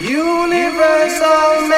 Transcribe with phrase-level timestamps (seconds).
[0.00, 1.68] Universal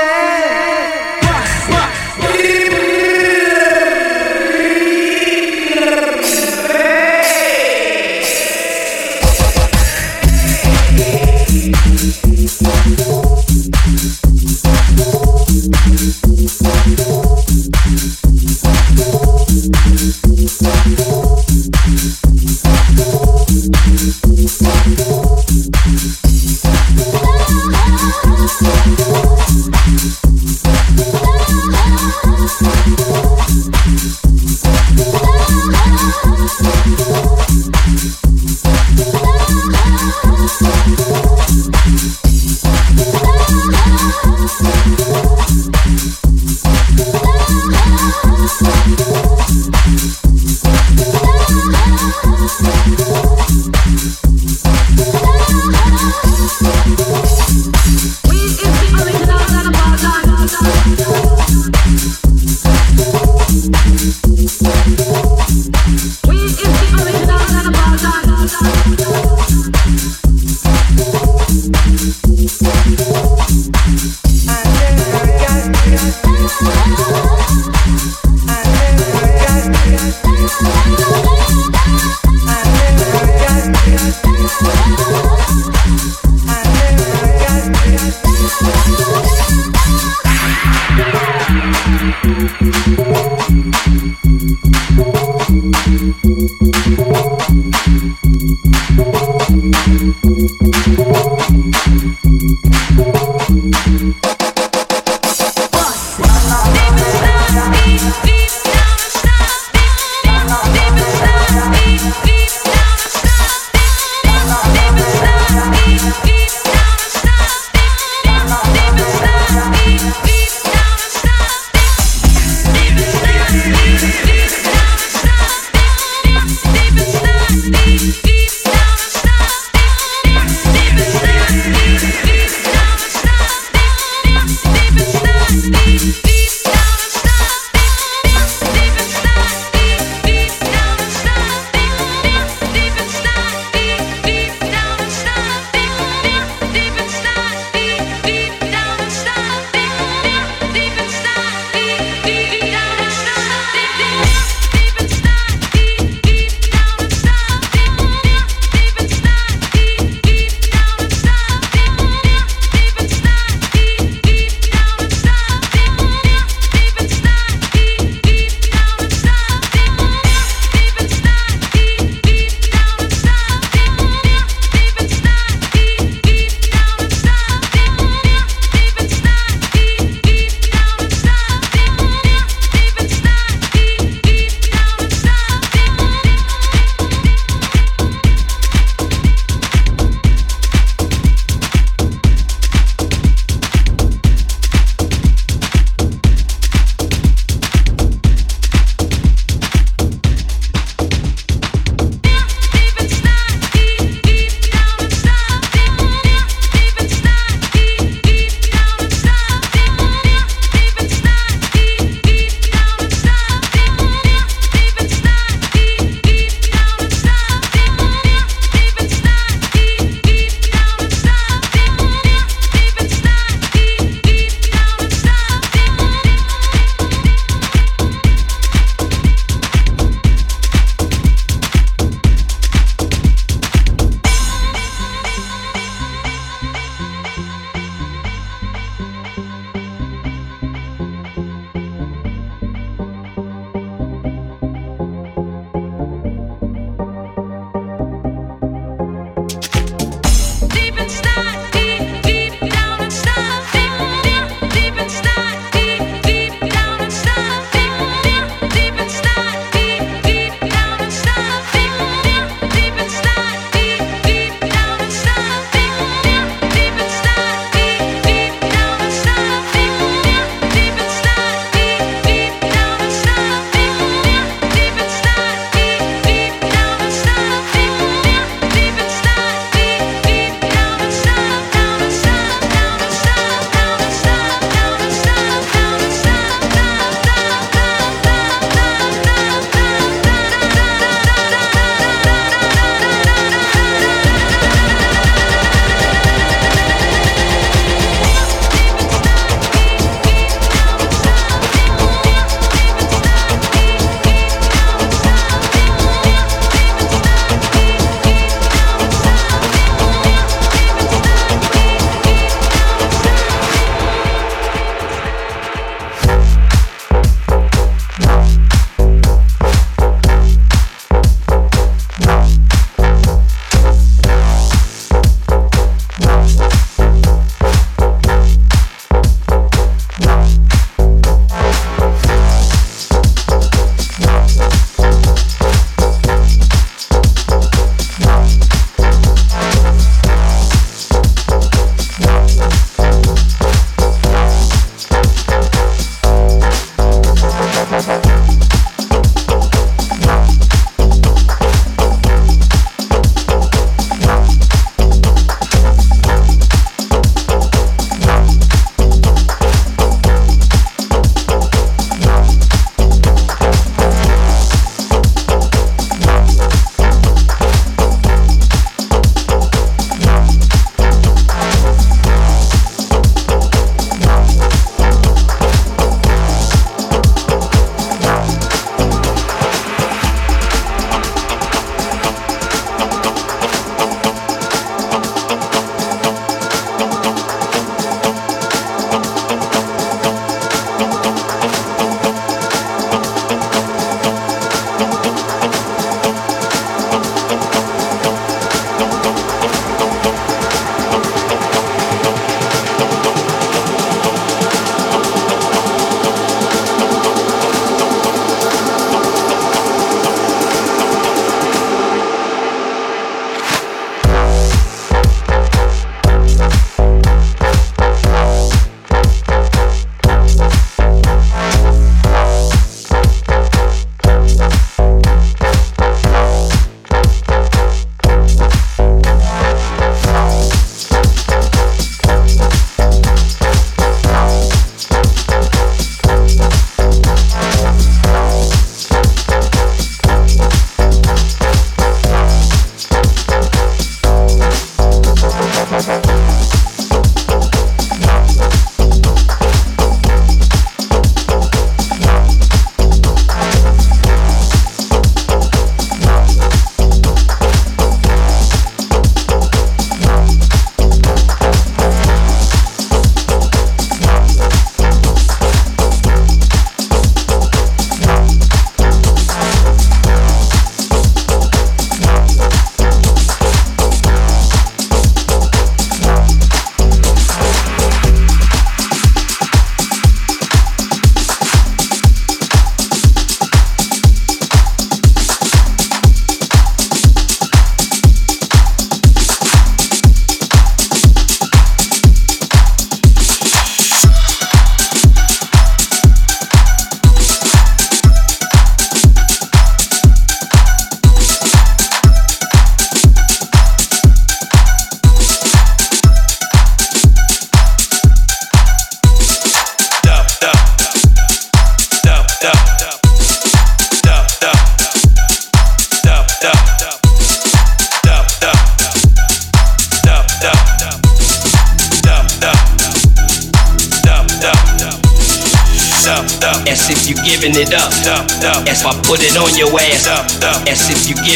[108.02, 108.31] Deep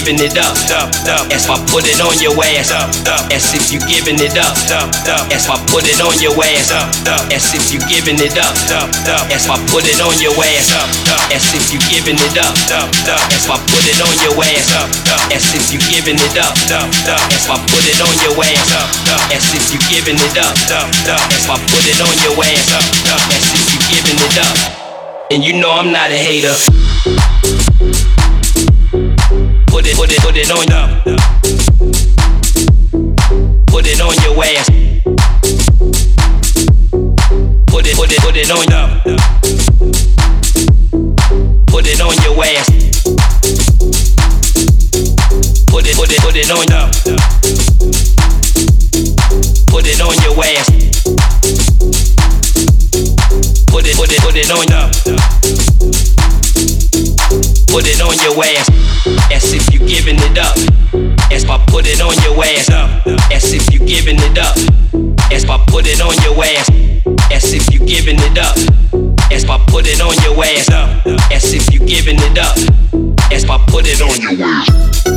[0.06, 0.54] giving it up.
[1.26, 2.70] That's why I put it on your ass.
[3.02, 4.54] That's if you giving it up.
[5.02, 6.70] That's why I put it on your ass.
[7.02, 8.54] That's if you giving it up.
[9.26, 10.70] That's why I put it on your ass.
[11.26, 12.54] That's if you giving it up.
[12.70, 14.70] That's why I put it on your ass.
[15.26, 16.54] That's if you giving it up.
[16.54, 18.70] That's why I put it on your ass.
[19.26, 20.54] That's if you giving it up.
[20.70, 22.62] That's why I put it on your ass.
[23.26, 24.54] That's if you giving it up.
[25.34, 26.54] And you know I'm not a hater.
[29.76, 30.88] Put it, put it, put it on your.
[33.66, 34.70] Put it on your ass.
[37.66, 38.88] Put it, put it, put it on your.
[41.66, 42.70] Put it on your ass.
[45.66, 46.88] Put it, put it, put it on your.
[49.66, 50.70] Put it on your ass.
[53.66, 55.35] Put it, put it, put it on your
[57.76, 58.68] put it on your ass.
[59.28, 60.56] That's if you giving it up.
[61.28, 62.70] That's by put it on your ass.
[63.30, 64.56] As if you giving it up.
[65.28, 66.70] That's by put it on your ass.
[67.30, 68.56] As if you giving it up.
[69.28, 70.70] That's by put it on your ass.
[71.30, 72.56] As if you giving it up.
[73.28, 75.15] That's by put it on your ass.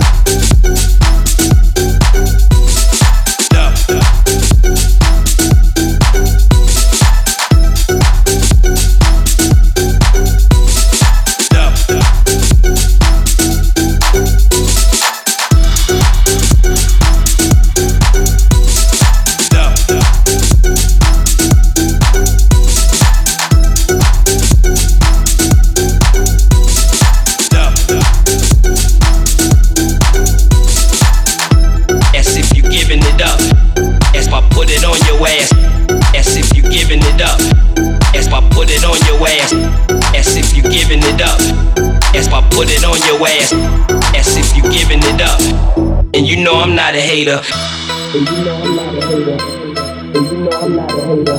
[46.19, 47.39] And you know I'm not a hater.
[48.13, 49.38] And you know I'm not a hater.
[50.12, 51.38] And you know I'm not a hater.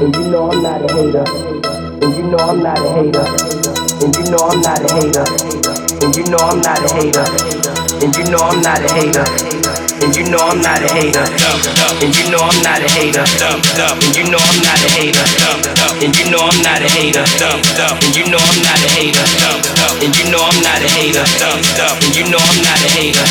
[0.00, 1.24] And you know I'm not a hater.
[2.04, 3.26] And you know I'm not a hater.
[4.04, 5.24] And you know I'm not a hater.
[6.06, 7.24] And you know I'm not a hater.
[8.04, 9.45] And you know I'm not a hater
[10.02, 11.24] and you know I'm not a hater.
[12.02, 13.22] And you know I'm not a hater.
[13.22, 15.24] And you know I'm not a hater.
[16.02, 17.24] And you know I'm not a hater.
[17.24, 19.24] And you know I'm not a hater.
[20.02, 21.24] And you know I'm not a hater.
[21.24, 23.24] And you know I'm not a hater.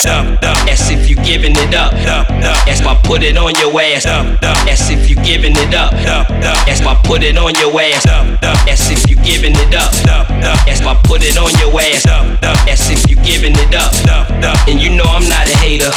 [0.03, 0.59] Dump, dump.
[0.67, 1.93] That's if you giving it up.
[2.03, 2.59] Dump, dump.
[2.67, 4.05] That's why put it on your ass.
[4.05, 4.59] Dump, dump.
[4.67, 5.93] That's if you giving it up.
[6.03, 6.59] Dump, dump.
[6.67, 8.03] That's why put it on your ass.
[8.03, 8.59] Dump, dump.
[8.67, 9.93] That's if you giving it up.
[10.03, 10.59] Dump, dump.
[10.67, 12.03] That's why put it on your ass.
[12.03, 12.59] Dump, dump.
[12.67, 13.93] That's if you giving it up.
[14.03, 14.59] Dump, dump.
[14.67, 15.93] And you know I'm not a hater.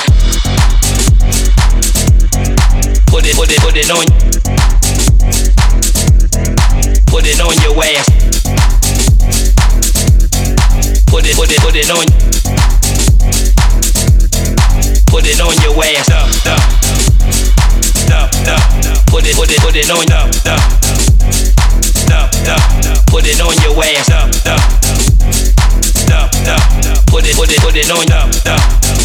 [3.09, 4.05] Put it, put it, put it on.
[7.09, 8.05] Put it on your ass.
[11.09, 12.74] Put it, put it, put it on
[15.15, 16.07] put it on your ass.
[16.07, 16.59] Dump, dump,
[18.11, 18.31] dump,
[18.83, 19.07] dump.
[19.07, 20.61] Put it, put it, put it on dump, dump,
[22.03, 23.05] dump, dump.
[23.07, 24.07] Put it on your ass.
[24.07, 24.61] Dump, dump,
[26.07, 27.05] dump, dump.
[27.07, 29.04] Put it, put it, put it on dump, dump.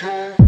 [0.00, 0.47] control.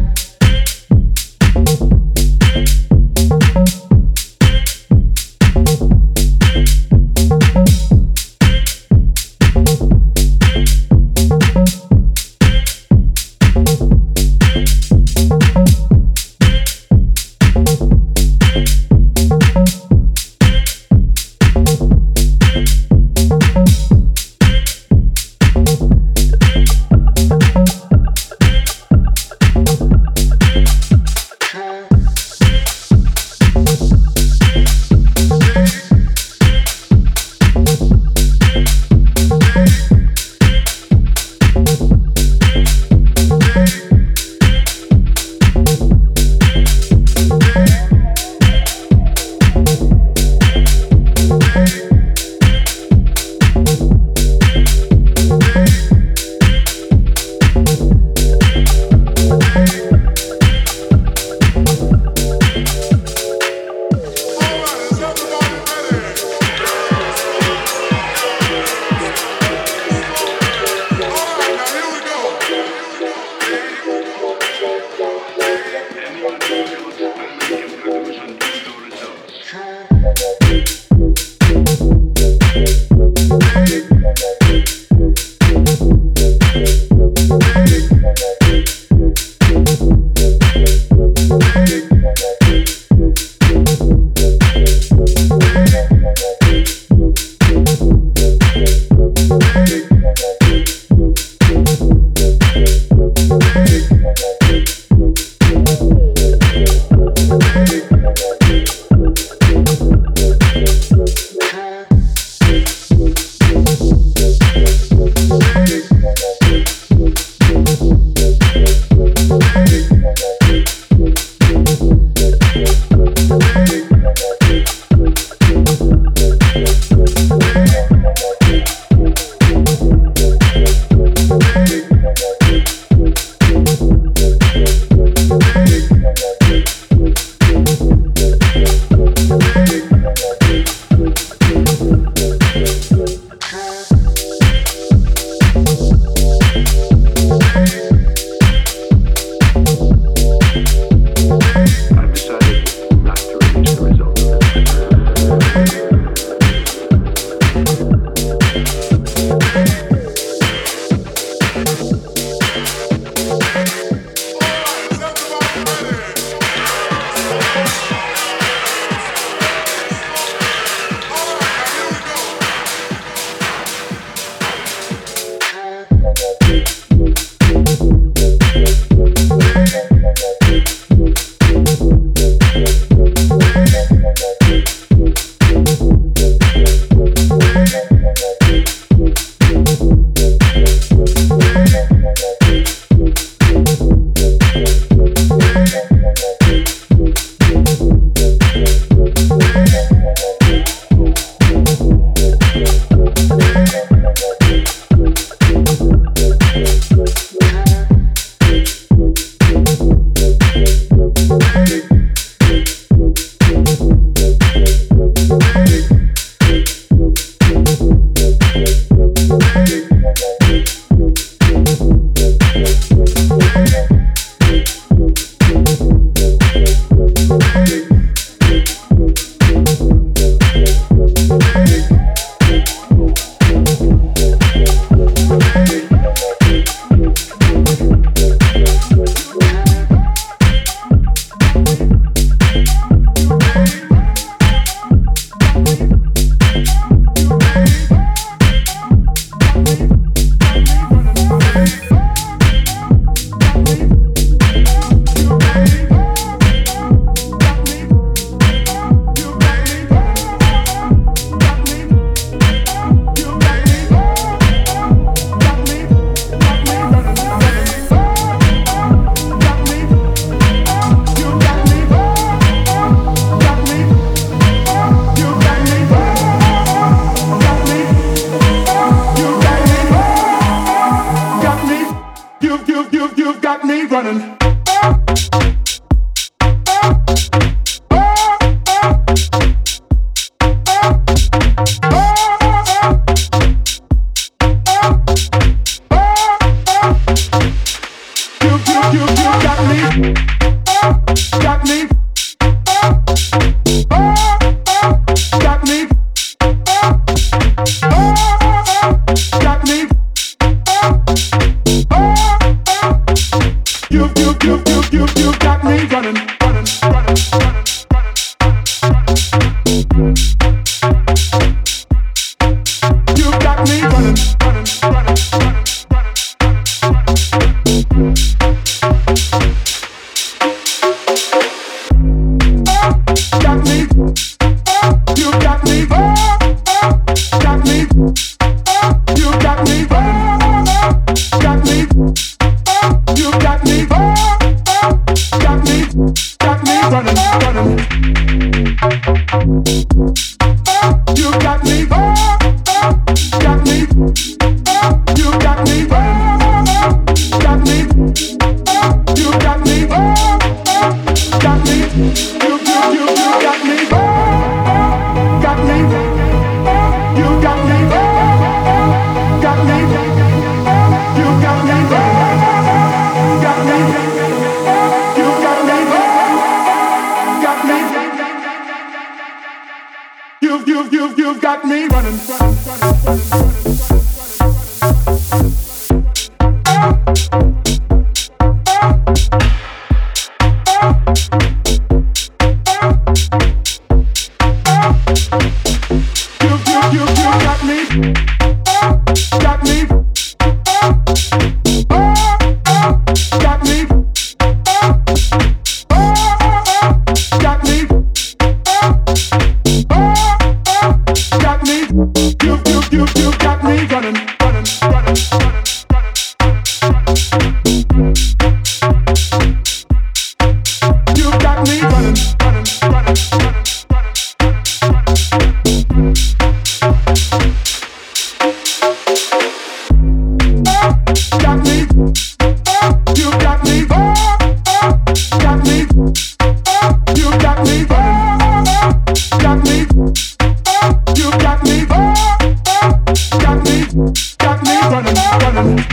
[445.39, 445.85] running.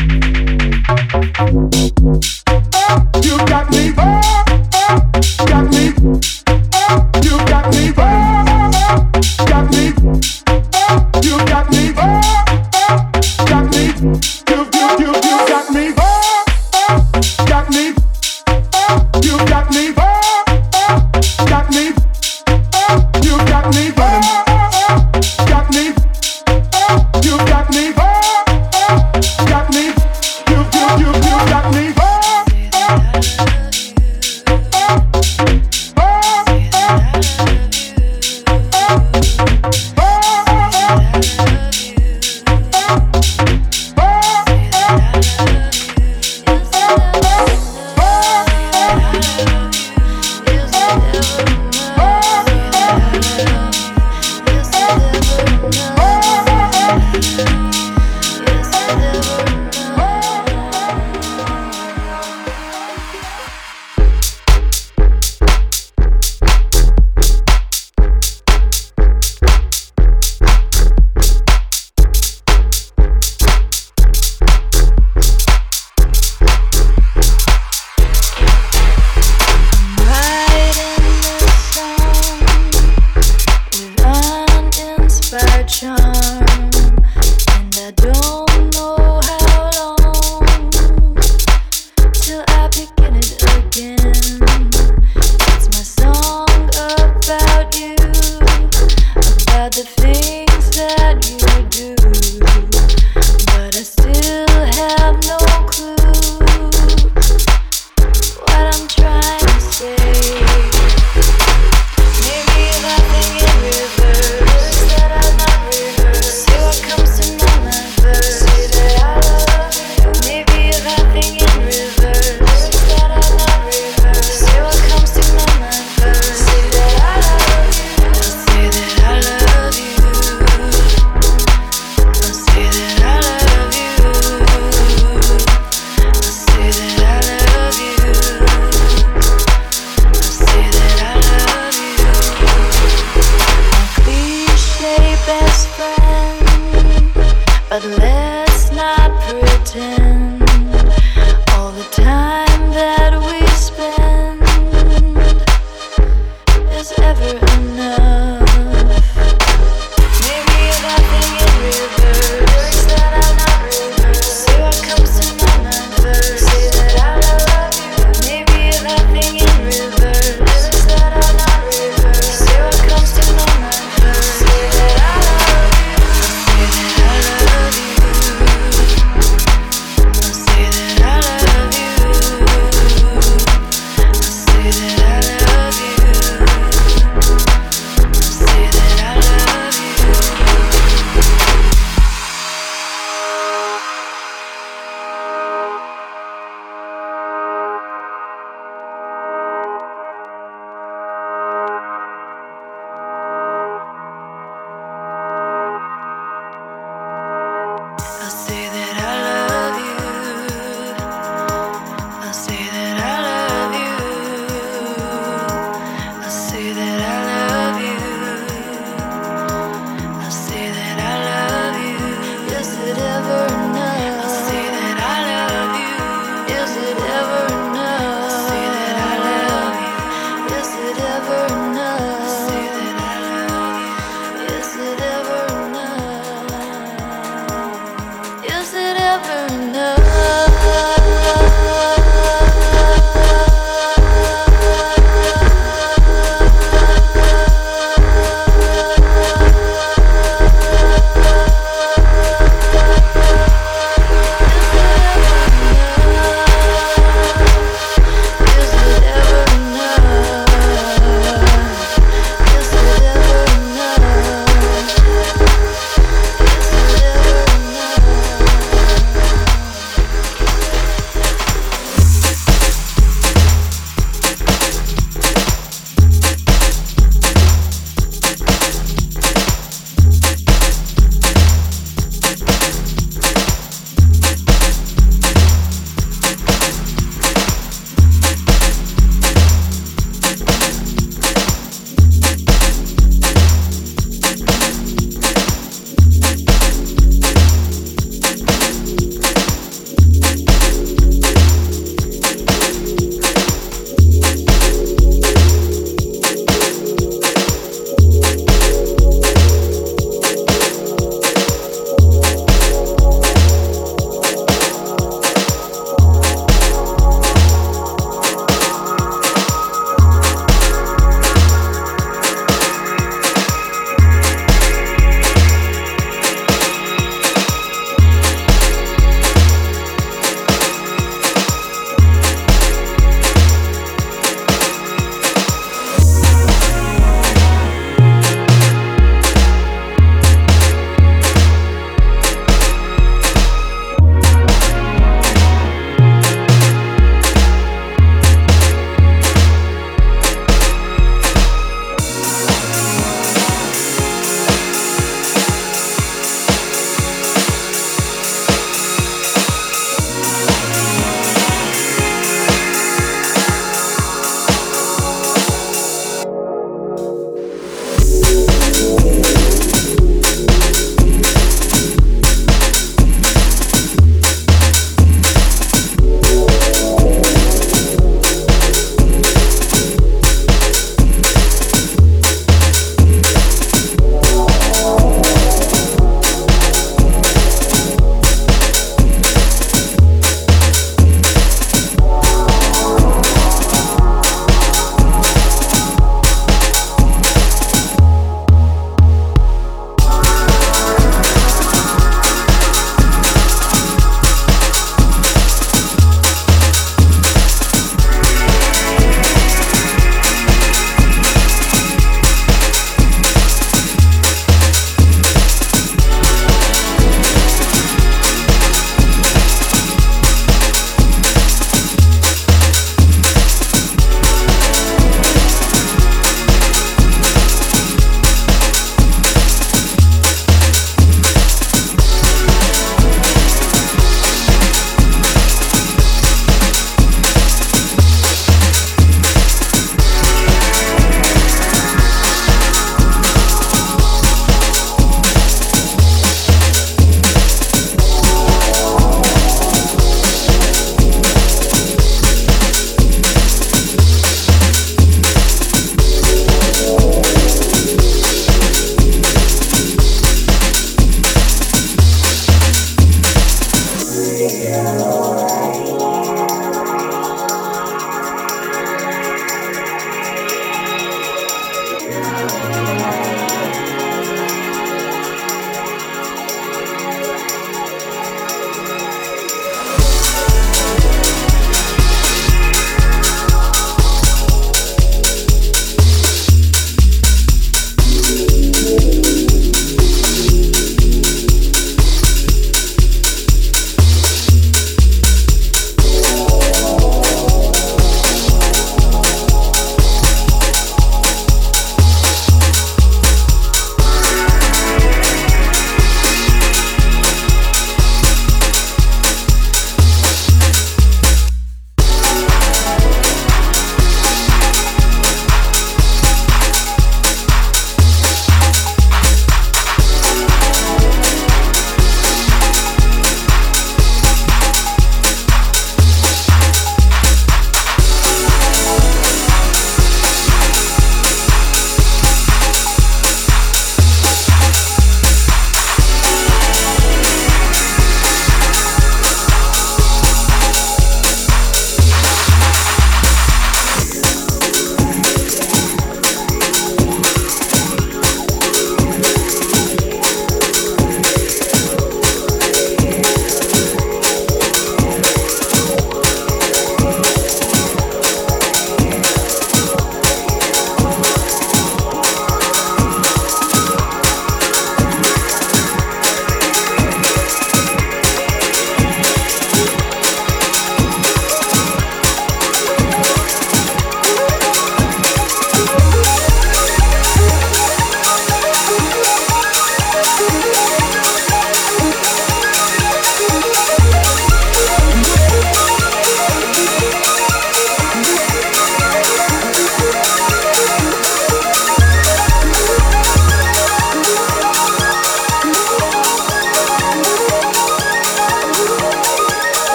[2.48, 4.47] Oh, you got me running.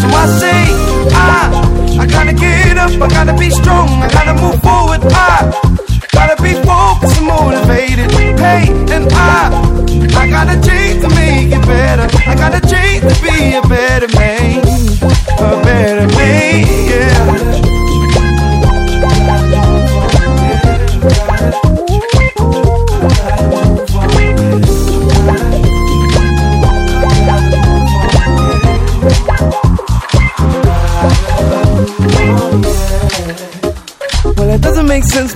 [0.00, 0.62] So I say,
[1.12, 1.50] ah,
[1.98, 5.00] I, I gotta get up, I gotta be strong, I gotta move forward.
[5.12, 5.50] Ah.
[6.14, 8.10] I gotta be focused and motivated.
[8.38, 9.50] Hey, and I,
[10.14, 12.06] I gotta change to make it better.
[12.28, 13.31] I gotta change to be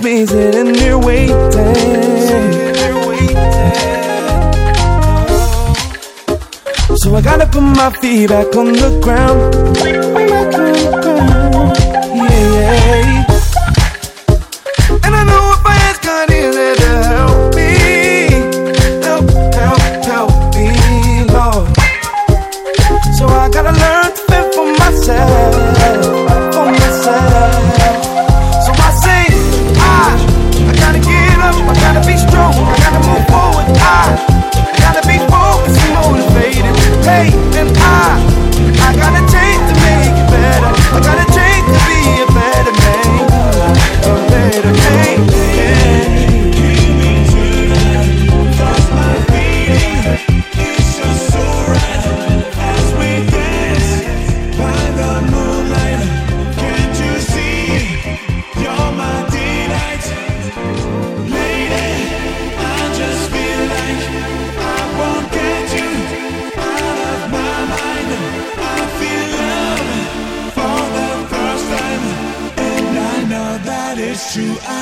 [0.07, 1.35] And sitting there waiting.
[6.95, 9.96] So I gotta put my feet back on the ground.